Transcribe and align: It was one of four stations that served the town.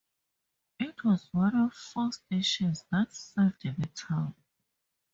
It 0.79 1.03
was 1.03 1.29
one 1.31 1.55
of 1.55 1.75
four 1.75 2.11
stations 2.11 2.85
that 2.91 3.13
served 3.13 3.61
the 3.61 3.85
town. 3.93 4.33